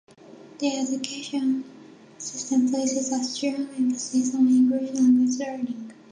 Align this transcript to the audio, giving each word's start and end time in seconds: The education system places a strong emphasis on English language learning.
The 0.57 0.79
education 0.79 1.63
system 2.17 2.69
places 2.69 3.09
a 3.11 3.23
strong 3.23 3.69
emphasis 3.77 4.33
on 4.33 4.47
English 4.47 4.95
language 4.99 5.37
learning. 5.37 5.93